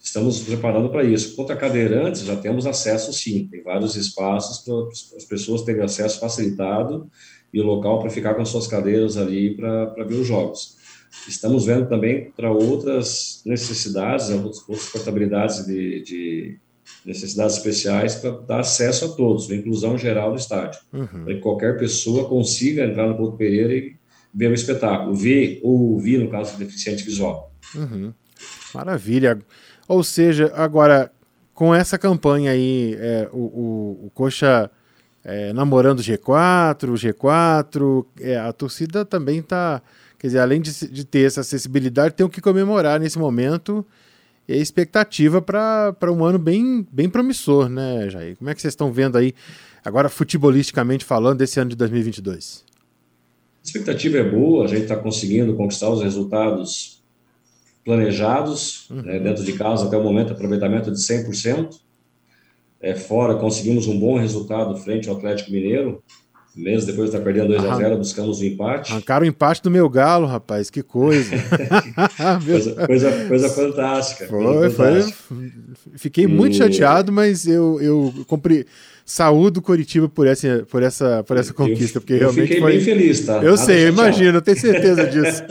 Estamos 0.04 0.38
nos 0.38 0.48
preparando 0.48 0.90
para 0.90 1.04
isso. 1.04 1.34
Quanto 1.36 1.54
a 1.54 1.56
cadeirantes, 1.56 2.24
já 2.24 2.36
temos 2.36 2.68
acesso 2.68 3.14
sim, 3.14 3.48
tem 3.50 3.64
vários 3.64 3.96
espaços 3.96 4.60
para 4.60 5.18
as 5.18 5.24
pessoas 5.24 5.62
terem 5.62 5.82
acesso 5.82 6.20
facilitado 6.20 7.10
e 7.54 7.62
o 7.62 7.64
local 7.64 8.00
para 8.00 8.10
ficar 8.10 8.34
com 8.36 8.44
suas 8.44 8.68
cadeiras 8.68 9.16
ali 9.16 9.56
para 9.56 10.04
ver 10.04 10.16
os 10.16 10.28
jogos. 10.28 10.76
Estamos 11.28 11.66
vendo 11.66 11.88
também 11.88 12.32
para 12.32 12.52
outras 12.52 13.42
necessidades, 13.46 14.30
outras 14.30 14.90
portabilidades 14.92 15.66
de, 15.66 16.04
de 16.04 16.60
necessidades 17.06 17.58
especiais 17.58 18.16
para 18.16 18.32
dar 18.32 18.60
acesso 18.60 19.06
a 19.06 19.10
todos, 19.10 19.50
a 19.50 19.56
inclusão 19.56 19.98
geral 19.98 20.32
do 20.32 20.38
estádio, 20.38 20.82
uhum. 20.92 21.24
para 21.24 21.36
que 21.36 21.40
qualquer 21.40 21.78
pessoa 21.78 22.28
consiga 22.28 22.84
entrar 22.84 23.08
no 23.08 23.16
Porto 23.16 23.38
Pereira 23.38 23.74
e 23.74 23.96
ver 24.34 24.50
o 24.50 24.54
espetáculo, 24.54 25.14
ver 25.14 25.62
ou 25.64 25.94
ouvir, 25.94 26.18
no 26.18 26.30
caso 26.30 26.58
deficiente 26.58 27.04
visual. 27.04 27.54
Uhum. 27.76 28.12
Maravilha. 28.74 29.40
Ou 29.88 30.04
seja, 30.04 30.52
agora, 30.56 31.12
com 31.54 31.74
essa 31.74 31.98
campanha 31.98 32.52
aí, 32.52 32.96
é, 33.00 33.30
o, 33.32 33.38
o, 33.38 34.06
o, 34.06 34.12
Coxa 34.14 34.72
é, 35.24 35.54
namorando 35.54 36.00
o 36.00 36.04
G4, 36.04 36.90
o 36.90 36.94
G4, 36.94 38.06
é, 38.20 38.38
a 38.38 38.52
torcida 38.54 39.06
também 39.06 39.40
está. 39.40 39.82
Quer 40.18 40.28
dizer, 40.28 40.40
além 40.40 40.62
de, 40.62 40.72
de, 40.88 41.06
ter 41.06 41.28
essa 41.28 41.42
acessibilidade, 41.42 42.16
tem 42.16 42.26
o 42.26 42.30
que 42.30 42.40
comemorar 42.40 43.00
nesse 43.00 43.20
momento 43.20 43.86
e 44.48 44.54
a 44.54 44.58
expectativa 44.58 45.42
para 45.42 46.12
um 46.12 46.24
ano 46.24 46.38
bem, 46.38 46.86
bem 46.92 47.10
promissor, 47.10 47.70
né, 47.70 48.10
Jair? 48.10 48.38
Como 48.38 48.50
é 48.50 48.56
que 48.56 48.62
vocês 48.62 48.74
estão 48.74 48.92
vendo 48.92 49.18
aí, 49.18 49.34
agora 49.84 50.10
futebolisticamente 50.10 51.06
falando, 51.06 51.40
desse 51.40 51.60
ano 51.60 51.70
de 51.70 51.76
2022? 51.76 52.64
A 52.68 53.66
expectativa 53.66 54.18
é 54.18 54.30
boa, 54.30 54.66
a 54.66 54.68
gente 54.68 54.84
está 54.84 54.98
conseguindo 54.98 55.56
conquistar 55.56 55.90
os 55.90 56.02
resultados 56.02 56.93
planejados, 57.84 58.90
uhum. 58.90 59.02
né, 59.02 59.20
dentro 59.20 59.44
de 59.44 59.54
casa 59.54 59.86
até 59.86 59.98
o 59.98 60.04
momento, 60.04 60.34
aproveitamento 60.34 60.92
de 60.92 60.98
100%. 60.98 61.70
É, 62.82 62.96
fora, 62.96 63.36
conseguimos 63.36 63.88
um 63.88 63.98
bom 64.00 64.18
resultado 64.18 64.76
frente 64.78 65.08
ao 65.08 65.16
Atlético 65.16 65.52
Mineiro, 65.52 66.04
mesmo 66.56 66.86
depois 66.86 67.10
de 67.10 67.16
estar 67.16 67.24
perdendo 67.24 67.48
2 67.48 67.66
a 67.66 67.76
0 67.76 67.98
buscamos 67.98 68.40
o 68.40 68.44
um 68.44 68.46
empate. 68.46 68.92
Arrancaram 68.92 69.26
o 69.26 69.30
empate 69.30 69.62
do 69.62 69.72
meu 69.72 69.90
galo, 69.90 70.28
rapaz, 70.28 70.70
que 70.70 70.84
coisa. 70.84 71.32
coisa, 72.46 72.86
coisa, 72.86 73.28
coisa, 73.28 73.50
fantástica. 73.50 74.28
Foi, 74.28 74.44
coisa 74.44 74.76
fantástica. 74.76 75.18
foi. 75.28 75.52
Fiquei 75.98 76.26
e... 76.26 76.28
muito 76.28 76.58
chateado, 76.58 77.12
mas 77.12 77.48
eu, 77.48 77.82
eu 77.82 78.14
comprei 78.28 78.66
saúdo 79.06 79.62
Curitiba 79.62 80.08
por 80.08 80.28
essa, 80.28 80.66
por 80.70 80.82
essa, 80.82 81.24
por 81.24 81.38
essa 81.38 81.54
conquista, 81.54 82.00
porque 82.00 82.14
eu 82.14 82.20
realmente 82.20 82.48
fiquei 82.48 82.62
foi... 82.62 82.72
bem 82.74 82.82
feliz, 82.82 83.26
tá? 83.26 83.36
Eu 83.38 83.52
Nada 83.52 83.58
sei, 83.58 83.84
eu 83.86 83.90
imagino, 83.90 84.38
eu 84.38 84.42
tenho 84.42 84.60
certeza 84.60 85.06
disso. 85.10 85.44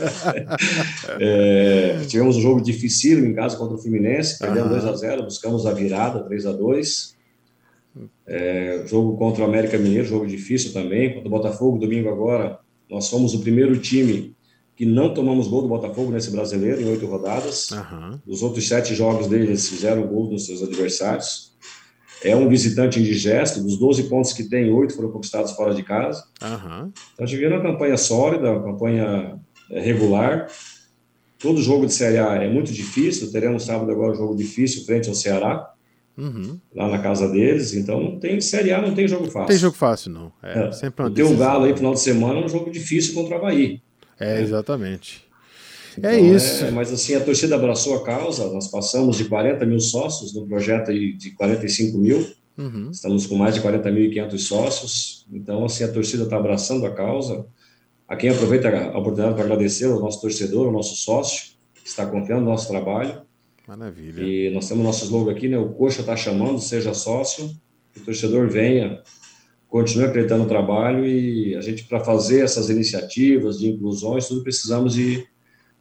é, 1.19 1.99
tivemos 2.07 2.37
um 2.37 2.41
jogo 2.41 2.61
dificílimo 2.61 3.27
em 3.27 3.33
casa 3.33 3.55
contra 3.57 3.75
o 3.75 3.77
Fluminense, 3.77 4.39
perdemos 4.39 4.69
2 4.69 4.85
a 4.85 4.95
0 4.95 5.23
buscamos 5.23 5.65
a 5.65 5.73
virada, 5.73 6.23
3 6.23 6.45
a 6.45 6.51
2 6.51 7.13
é, 8.25 8.83
jogo 8.87 9.17
contra 9.17 9.43
o 9.43 9.45
América 9.45 9.77
Mineiro, 9.77 10.07
jogo 10.07 10.25
difícil 10.25 10.73
também, 10.73 11.13
contra 11.13 11.27
o 11.27 11.31
Botafogo, 11.31 11.77
domingo 11.77 12.09
agora, 12.09 12.59
nós 12.89 13.09
fomos 13.09 13.33
o 13.33 13.39
primeiro 13.39 13.77
time 13.77 14.35
que 14.75 14.85
não 14.85 15.13
tomamos 15.13 15.47
gol 15.47 15.61
do 15.61 15.67
Botafogo 15.67 16.11
nesse 16.11 16.31
brasileiro 16.31 16.81
em 16.81 16.85
oito 16.85 17.05
rodadas. 17.05 17.69
Uhum. 17.71 18.19
Os 18.25 18.41
outros 18.41 18.67
sete 18.67 18.95
jogos 18.95 19.27
deles 19.27 19.69
fizeram 19.69 20.07
gol 20.07 20.31
nos 20.31 20.47
seus 20.47 20.63
adversários 20.63 21.53
é 22.23 22.35
um 22.35 22.47
visitante 22.47 22.99
indigesto, 22.99 23.61
dos 23.61 23.77
12 23.77 24.03
pontos 24.03 24.33
que 24.33 24.43
tem, 24.43 24.71
oito 24.71 24.95
foram 24.95 25.11
conquistados 25.11 25.51
fora 25.51 25.73
de 25.73 25.83
casa. 25.83 26.23
Uhum. 26.41 26.91
Então, 27.13 27.25
a 27.25 27.25
gente 27.25 27.37
viu 27.37 27.49
uma 27.49 27.61
campanha 27.61 27.97
sólida, 27.97 28.51
uma 28.51 28.63
campanha 28.63 29.39
é, 29.69 29.79
regular. 29.81 30.47
Todo 31.37 31.61
jogo 31.61 31.85
de 31.85 31.93
Série 31.93 32.17
A 32.17 32.35
é 32.35 32.49
muito 32.49 32.71
difícil, 32.71 33.31
teremos 33.31 33.65
sábado 33.65 33.91
agora 33.91 34.13
um 34.13 34.15
jogo 34.15 34.35
difícil 34.35 34.85
frente 34.85 35.09
ao 35.09 35.15
Ceará, 35.15 35.69
uhum. 36.17 36.57
lá 36.73 36.87
na 36.87 36.99
casa 36.99 37.27
deles, 37.27 37.73
então 37.73 38.01
não 38.01 38.19
tem 38.19 38.39
Série 38.39 38.71
A, 38.71 38.81
não 38.81 38.95
tem 38.95 39.05
jogo 39.05 39.25
fácil. 39.25 39.39
Não 39.39 39.47
tem 39.47 39.57
jogo 39.57 39.75
fácil, 39.75 40.11
não. 40.11 40.31
É, 40.41 40.67
é. 40.67 40.71
Sempre 40.71 41.11
tem 41.11 41.25
o 41.25 41.35
Galo 41.35 41.65
aí, 41.65 41.75
final 41.75 41.93
de 41.93 41.99
semana, 41.99 42.39
é 42.39 42.45
um 42.45 42.49
jogo 42.49 42.71
difícil 42.71 43.13
contra 43.13 43.35
o 43.35 43.37
Havaí. 43.39 43.81
É, 44.17 44.39
exatamente. 44.41 45.25
Então, 45.97 46.09
é 46.09 46.19
isso. 46.19 46.65
É, 46.65 46.71
mas 46.71 46.91
assim, 46.91 47.15
a 47.15 47.21
torcida 47.21 47.55
abraçou 47.55 47.95
a 47.95 48.03
causa, 48.03 48.51
nós 48.51 48.67
passamos 48.67 49.17
de 49.17 49.25
40 49.25 49.65
mil 49.65 49.79
sócios 49.79 50.33
no 50.33 50.45
projeto 50.47 50.91
de 50.91 51.31
45 51.31 51.97
mil, 51.97 52.27
uhum. 52.57 52.89
estamos 52.91 53.25
com 53.25 53.35
mais 53.35 53.55
de 53.55 53.61
40.500 53.61 54.37
sócios, 54.37 55.25
então 55.31 55.65
assim, 55.65 55.83
a 55.83 55.91
torcida 55.91 56.23
está 56.23 56.37
abraçando 56.37 56.85
a 56.85 56.91
causa. 56.91 57.45
A 58.07 58.15
quem 58.15 58.29
aproveita 58.29 58.69
a 58.69 58.97
oportunidade 58.97 59.35
para 59.35 59.45
agradecer 59.45 59.85
ao 59.85 59.99
nosso 59.99 60.21
torcedor, 60.21 60.67
ao 60.67 60.73
nosso 60.73 60.95
sócio, 60.95 61.53
que 61.73 61.87
está 61.87 62.05
confiando 62.05 62.41
no 62.41 62.51
nosso 62.51 62.67
trabalho. 62.67 63.21
Maravilha. 63.67 64.21
E 64.21 64.53
nós 64.53 64.67
temos 64.67 64.83
nosso 64.83 65.05
slogan 65.05 65.31
aqui, 65.31 65.47
né? 65.47 65.57
O 65.57 65.69
Coxa 65.69 66.01
está 66.01 66.15
chamando, 66.15 66.59
seja 66.59 66.93
sócio, 66.93 67.49
o 67.95 67.99
torcedor 68.01 68.49
venha, 68.49 69.01
continue 69.67 70.05
acreditando 70.05 70.43
no 70.43 70.49
trabalho 70.49 71.05
e 71.05 71.55
a 71.55 71.61
gente, 71.61 71.85
para 71.85 72.01
fazer 72.01 72.41
essas 72.41 72.69
iniciativas 72.69 73.57
de 73.57 73.69
inclusões, 73.69 74.27
tudo 74.27 74.43
precisamos 74.43 74.93
de 74.93 75.25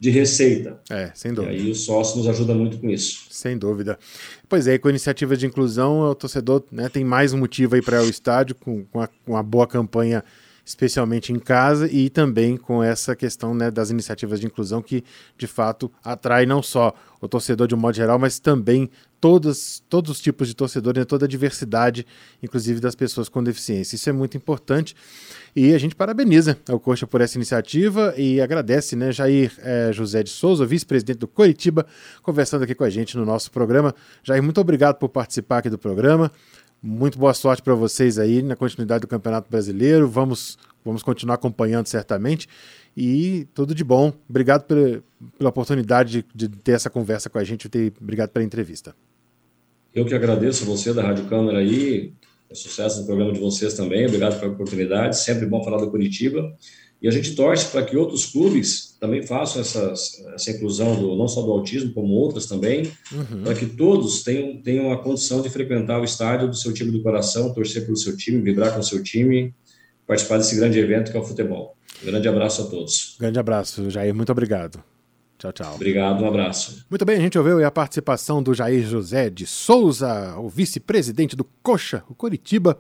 de 0.02 0.11
receita. 0.11 0.80
É, 0.90 1.12
sem 1.14 1.32
dúvida. 1.32 1.54
E 1.54 1.61
aí 1.61 1.71
o 1.71 1.76
sócio 1.76 2.18
nos 2.18 2.26
ajuda 2.26 2.52
muito 2.52 2.76
com 2.78 2.90
isso. 2.90 3.26
Sem 3.30 3.56
dúvida. 3.56 3.97
Pois 4.49 4.66
é, 4.66 4.76
com 4.76 4.88
a 4.88 4.90
iniciativa 4.90 5.37
de 5.37 5.47
inclusão, 5.47 6.00
o 6.00 6.12
torcedor 6.12 6.64
né, 6.73 6.88
tem 6.88 7.04
mais 7.04 7.32
um 7.32 7.38
motivo 7.38 7.76
aí 7.76 7.80
para 7.80 7.99
ir 7.99 8.00
ao 8.00 8.09
estádio, 8.09 8.56
com, 8.56 8.85
com, 8.87 9.00
a, 9.00 9.06
com 9.06 9.35
uma 9.35 9.44
boa 9.44 9.64
campanha, 9.64 10.25
especialmente 10.64 11.33
em 11.33 11.38
casa, 11.38 11.90
e 11.90 12.09
também 12.09 12.57
com 12.57 12.83
essa 12.83 13.16
questão 13.16 13.54
né, 13.54 13.71
das 13.71 13.90
iniciativas 13.90 14.38
de 14.40 14.47
inclusão 14.47 14.81
que, 14.81 15.04
de 15.37 15.47
fato, 15.47 15.90
atrai 16.04 16.47
não 16.47 16.62
só 16.62 16.95
o 17.21 17.28
torcedor 17.28 17.66
de 17.66 17.75
um 17.75 17.78
modo 17.78 17.95
geral, 17.95 18.19
mas 18.19 18.38
também 18.38 18.90
todos, 19.21 19.83
todos 19.88 20.11
os 20.11 20.21
tipos 20.21 20.49
de 20.49 20.54
torcedores, 20.54 20.99
né, 20.99 21.04
toda 21.04 21.26
a 21.26 21.28
diversidade, 21.28 22.04
inclusive 22.42 22.81
das 22.81 22.95
pessoas 22.95 23.28
com 23.28 23.42
deficiência. 23.42 23.95
Isso 23.95 24.11
é 24.11 24.12
muito 24.12 24.37
importante. 24.37 24.97
E 25.54 25.75
a 25.75 25.78
gente 25.78 25.95
parabeniza 25.95 26.59
o 26.69 26.81
Coxa 26.81 27.07
por 27.07 27.21
essa 27.21 27.38
iniciativa 27.38 28.14
e 28.16 28.40
agradece, 28.40 28.97
né, 28.97 29.12
Jair 29.12 29.52
é, 29.59 29.92
José 29.92 30.23
de 30.23 30.31
Souza, 30.31 30.66
vice-presidente 30.66 31.19
do 31.19 31.28
Coritiba, 31.28 31.87
conversando 32.23 32.64
aqui 32.64 32.75
com 32.75 32.85
a 32.85 32.90
gente 32.90 33.16
no 33.16 33.25
nosso 33.25 33.50
programa. 33.50 33.95
Jair, 34.25 34.42
muito 34.42 34.61
obrigado 34.61 34.97
por 34.97 35.09
participar 35.09 35.59
aqui 35.59 35.71
do 35.71 35.78
programa. 35.78 36.33
Muito 36.83 37.17
boa 37.17 37.33
sorte 37.33 37.62
para 37.62 37.75
vocês 37.75 38.19
aí 38.19 38.43
na 38.43 38.57
continuidade 38.57 39.03
do 39.03 39.07
Campeonato 39.07 39.49
Brasileiro. 39.49 40.09
Vamos, 40.09 40.59
vamos 40.85 41.01
continuar 41.03 41.37
acompanhando 41.37 41.87
certamente. 41.87 42.49
E 42.97 43.47
tudo 43.55 43.73
de 43.73 43.85
bom. 43.85 44.12
Obrigado 44.29 44.65
pela, 44.65 45.01
pela 45.39 45.51
oportunidade 45.51 46.25
de, 46.35 46.49
de 46.49 46.49
ter 46.49 46.73
essa 46.73 46.91
conversa 46.91 47.31
com 47.31 47.39
a 47.39 47.45
gente. 47.45 47.71
Obrigado 48.01 48.31
pela 48.31 48.45
entrevista. 48.45 48.97
Eu 49.95 50.05
que 50.05 50.15
agradeço 50.15 50.65
você 50.65 50.93
da 50.93 51.03
Rádio 51.03 51.27
Câmara 51.27 51.59
aí, 51.59 52.12
sucesso 52.53 53.01
no 53.01 53.07
programa 53.07 53.33
de 53.33 53.39
vocês 53.39 53.75
também. 53.75 54.07
Obrigado 54.07 54.41
pela 54.41 54.53
oportunidade. 54.53 55.19
Sempre 55.19 55.47
bom 55.47 55.62
falar 55.62 55.79
do 55.79 55.91
Curitiba. 55.91 56.53
E 57.02 57.09
a 57.09 57.11
gente 57.11 57.35
torce 57.35 57.66
para 57.66 57.82
que 57.85 57.97
outros 57.97 58.26
clubes 58.26 58.97
também 59.00 59.26
façam 59.26 59.61
essas, 59.61 60.25
essa 60.35 60.52
inclusão 60.52 60.94
do, 60.94 61.16
não 61.16 61.26
só 61.26 61.42
do 61.42 61.50
autismo, 61.50 61.92
como 61.92 62.14
outras 62.14 62.47
também, 62.47 62.92
uhum. 63.11 63.42
para 63.42 63.54
que 63.56 63.66
todos 63.66 64.23
tenham, 64.23 64.62
tenham 64.62 64.92
a 64.92 65.02
condição 65.02 65.42
de 65.42 65.50
frequentar 65.50 66.00
o 66.00 66.04
estádio 66.04 66.49
do 66.49 66.54
seu 66.54 66.73
time 66.73 66.92
do 66.92 67.02
coração, 67.02 67.52
torcer 67.52 67.85
pelo 67.85 67.97
seu 67.97 68.16
time, 68.16 68.40
vibrar 68.40 68.73
com 68.73 68.78
o 68.78 68.85
seu 68.85 69.02
time, 69.02 69.52
participar 70.06 70.38
desse 70.38 70.54
grande 70.54 70.78
evento 70.78 71.11
que 71.11 71.16
é 71.16 71.21
o 71.21 71.25
futebol. 71.25 71.76
Um 72.04 72.06
grande 72.06 72.28
abraço 72.28 72.62
a 72.62 72.66
todos. 72.66 73.16
Grande 73.18 73.38
abraço, 73.38 73.90
Jair. 73.90 74.14
Muito 74.14 74.30
obrigado. 74.30 74.92
Tchau, 75.43 75.53
tchau. 75.53 75.75
Obrigado, 75.75 76.23
um 76.23 76.29
abraço. 76.29 76.87
Muito 76.89 77.05
bem, 77.05 77.17
a 77.17 77.21
gente 77.21 77.37
ouviu 77.37 77.67
a 77.67 77.71
participação 77.71 78.41
do 78.41 78.55
Jair 78.55 78.87
José 78.87 79.29
de 79.29 79.45
Souza, 79.45 80.37
o 80.39 80.49
vice-presidente 80.49 81.35
do 81.35 81.43
Coxa, 81.43 82.05
o 82.09 82.15
Coritiba, 82.15 82.79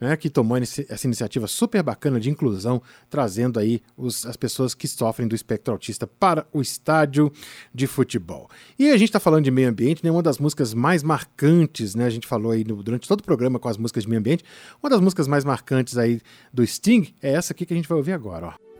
né, 0.00 0.16
que 0.16 0.30
tomou 0.30 0.56
essa 0.56 1.06
iniciativa 1.08 1.48
super 1.48 1.82
bacana 1.82 2.20
de 2.20 2.30
inclusão, 2.30 2.80
trazendo 3.10 3.58
aí 3.58 3.82
os, 3.96 4.24
as 4.26 4.36
pessoas 4.36 4.76
que 4.76 4.86
sofrem 4.86 5.26
do 5.26 5.34
espectro 5.34 5.72
autista 5.74 6.06
para 6.06 6.46
o 6.52 6.60
estádio 6.60 7.32
de 7.74 7.88
futebol. 7.88 8.48
E 8.78 8.90
a 8.90 8.96
gente 8.96 9.08
está 9.08 9.18
falando 9.18 9.42
de 9.42 9.50
meio 9.50 9.68
ambiente, 9.68 10.04
né, 10.04 10.10
uma 10.12 10.22
das 10.22 10.38
músicas 10.38 10.72
mais 10.72 11.02
marcantes, 11.02 11.96
né, 11.96 12.04
a 12.04 12.10
gente 12.10 12.28
falou 12.28 12.52
aí 12.52 12.62
no, 12.62 12.80
durante 12.80 13.08
todo 13.08 13.22
o 13.22 13.24
programa 13.24 13.58
com 13.58 13.68
as 13.68 13.76
músicas 13.76 14.04
de 14.04 14.08
meio 14.08 14.20
ambiente, 14.20 14.44
uma 14.80 14.88
das 14.88 15.00
músicas 15.00 15.26
mais 15.26 15.44
marcantes 15.44 15.98
aí 15.98 16.20
do 16.52 16.64
Sting 16.64 17.12
é 17.20 17.32
essa 17.32 17.52
aqui 17.52 17.66
que 17.66 17.74
a 17.74 17.76
gente 17.76 17.88
vai 17.88 17.98
ouvir 17.98 18.12
agora, 18.12 18.46
ó. 18.46 18.73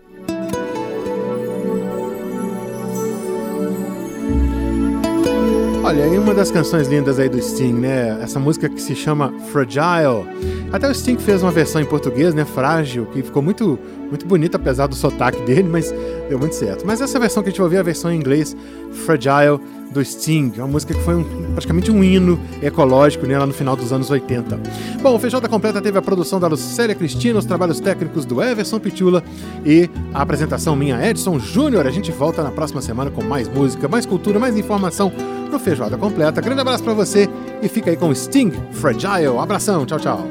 Olha, 5.84 6.02
aí 6.04 6.18
uma 6.18 6.32
das 6.32 6.50
canções 6.50 6.88
lindas 6.88 7.18
aí 7.18 7.28
do 7.28 7.38
Sting, 7.38 7.74
né? 7.74 8.18
Essa 8.22 8.40
música 8.40 8.70
que 8.70 8.80
se 8.80 8.96
chama 8.96 9.34
Fragile. 9.52 10.24
Até 10.72 10.88
o 10.88 10.94
Sting 10.94 11.18
fez 11.18 11.42
uma 11.42 11.52
versão 11.52 11.78
em 11.78 11.84
português, 11.84 12.32
né? 12.32 12.42
Frágil, 12.46 13.04
que 13.12 13.22
ficou 13.22 13.42
muito, 13.42 13.78
muito 14.08 14.24
bonita, 14.24 14.56
apesar 14.56 14.86
do 14.86 14.94
sotaque 14.94 15.42
dele, 15.42 15.68
mas 15.70 15.92
deu 16.26 16.38
muito 16.38 16.54
certo. 16.54 16.86
Mas 16.86 17.02
essa 17.02 17.20
versão 17.20 17.42
que 17.42 17.50
a 17.50 17.52
gente 17.52 17.58
vai 17.58 17.66
ouvir 17.66 17.76
é 17.76 17.80
a 17.80 17.82
versão 17.82 18.10
em 18.10 18.16
inglês, 18.16 18.56
Fragile, 19.04 19.60
do 19.94 20.04
Sting, 20.04 20.52
uma 20.56 20.66
música 20.66 20.92
que 20.92 21.00
foi 21.00 21.14
um, 21.14 21.24
praticamente 21.52 21.90
um 21.90 22.02
hino 22.02 22.38
ecológico 22.60 23.26
né, 23.26 23.38
lá 23.38 23.46
no 23.46 23.54
final 23.54 23.76
dos 23.76 23.92
anos 23.92 24.10
80. 24.10 24.60
Bom, 25.00 25.14
o 25.14 25.18
Feijoada 25.18 25.48
Completa 25.48 25.80
teve 25.80 25.96
a 25.96 26.02
produção 26.02 26.40
da 26.40 26.48
Lucélia 26.48 26.94
Cristina, 26.94 27.38
os 27.38 27.44
trabalhos 27.44 27.78
técnicos 27.78 28.26
do 28.26 28.42
Everson 28.42 28.80
Pitula 28.80 29.22
e 29.64 29.88
a 30.12 30.20
apresentação 30.20 30.74
minha 30.74 31.08
Edson 31.08 31.38
Júnior. 31.38 31.86
A 31.86 31.90
gente 31.90 32.10
volta 32.10 32.42
na 32.42 32.50
próxima 32.50 32.82
semana 32.82 33.10
com 33.10 33.22
mais 33.22 33.48
música, 33.48 33.88
mais 33.88 34.04
cultura, 34.04 34.38
mais 34.38 34.56
informação 34.56 35.12
no 35.50 35.58
Feijoada 35.58 35.96
Completa. 35.96 36.40
Grande 36.40 36.60
abraço 36.60 36.82
para 36.82 36.92
você 36.92 37.28
e 37.62 37.68
fica 37.68 37.90
aí 37.90 37.96
com 37.96 38.12
Sting 38.12 38.52
Fragile. 38.72 39.38
Abração, 39.38 39.86
tchau, 39.86 40.00
tchau. 40.00 40.28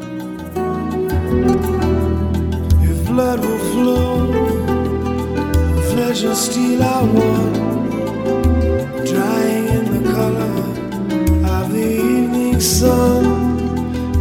Blood 3.08 3.46
will 3.46 3.60
flow, 3.72 4.14
are 6.82 7.06
one, 7.06 7.83
drying 9.06 9.68
in 9.68 9.86
the 10.04 10.12
color 10.12 10.56
of 11.60 11.72
the 11.74 11.86
evening 11.86 12.60
sun. 12.60 13.24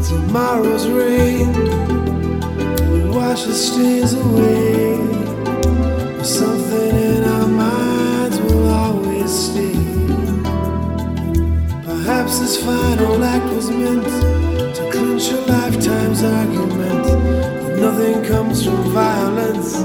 Tomorrow's 0.02 0.88
rain 0.88 1.52
will 2.90 3.14
wash 3.14 3.44
the 3.44 3.54
stains 3.54 4.14
away. 4.14 4.98
But 6.16 6.24
something 6.24 6.94
in 6.96 7.24
our 7.24 7.46
minds 7.46 8.40
will 8.40 8.68
always 8.68 9.30
stay. 9.30 9.78
Perhaps 11.84 12.40
this 12.40 12.56
final 12.64 13.22
act 13.22 13.46
was 13.54 13.70
meant 13.70 14.04
to 14.76 14.90
clinch 14.90 15.30
a 15.30 15.36
lifetime's 15.46 16.22
argument. 16.24 17.04
That 17.04 17.78
nothing 17.78 18.24
comes 18.24 18.64
from 18.64 18.82
violence, 18.90 19.76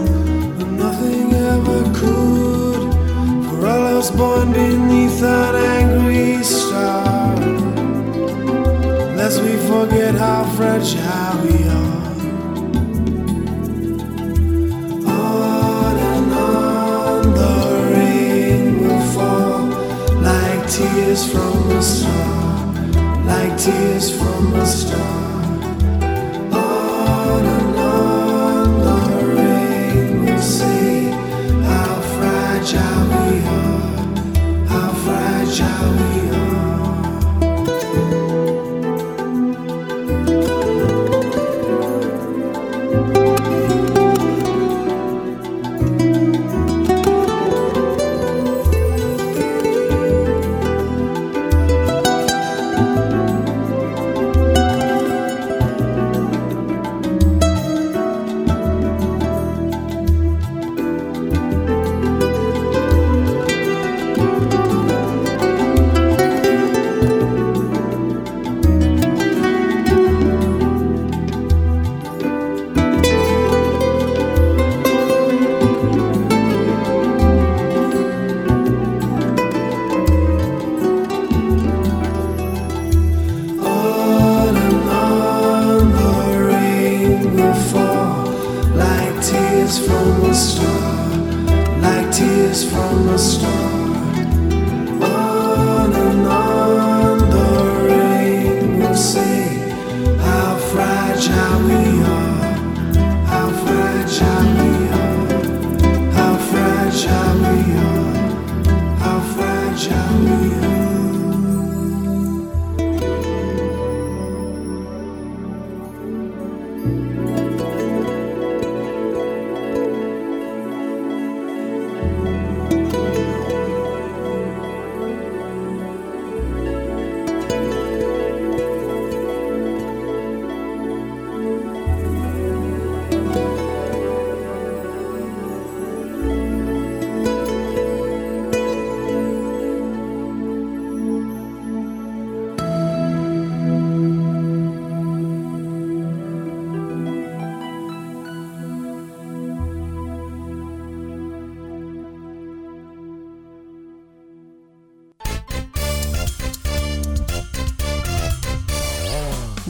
tears 21.18 21.32
from 21.32 21.72
a 21.72 21.82
star, 21.82 22.74
like 23.26 23.58
tears 23.58 24.16
from 24.16 24.54
a 24.54 24.66
star. 24.66 25.44
On 26.54 27.46
and 27.46 27.76
on 27.80 28.80
the 28.86 29.26
rain 29.26 30.26
will 30.26 30.42
say 30.42 31.10
how 31.64 32.02
fragile 32.18 33.08
we 33.10 33.40
are, 33.48 34.68
how 34.68 34.94
fragile 35.06 35.92
we 35.94 36.38
are. 36.38 36.47